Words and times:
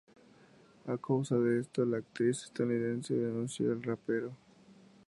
A 0.87 0.97
causa 0.97 1.37
de 1.37 1.59
esto, 1.59 1.85
la 1.85 1.97
actriz 1.99 2.45
estadounidense 2.45 3.13
denunció 3.13 3.71
al 3.71 3.83
rapero. 3.83 4.31